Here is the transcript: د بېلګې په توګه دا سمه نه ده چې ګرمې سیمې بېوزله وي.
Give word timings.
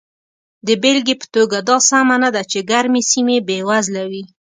د 0.67 0.69
بېلګې 0.81 1.15
په 1.21 1.27
توګه 1.35 1.57
دا 1.69 1.77
سمه 1.89 2.15
نه 2.23 2.29
ده 2.35 2.41
چې 2.51 2.59
ګرمې 2.69 3.01
سیمې 3.11 3.37
بېوزله 3.47 4.03
وي. 4.11 4.23